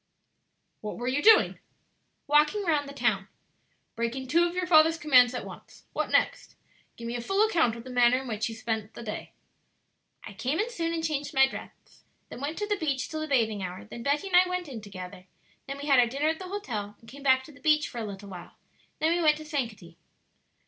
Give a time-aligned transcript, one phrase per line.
[0.79, 1.59] What were you doing?"
[2.25, 3.27] "Walking round the town."
[3.95, 5.83] "Breaking two of your father's commands at once.
[5.93, 6.55] What next?
[6.95, 9.31] give me a full account of the manner in which you spent the day."
[10.23, 13.27] "I came in soon and changed my dress; then went to the beach till the
[13.27, 15.27] bathing hour; then Betty and I went in together;
[15.67, 17.99] then we had our dinner at the hotel and came back to the beach for
[17.99, 18.53] a little while;
[18.97, 19.97] then we went to Sankaty."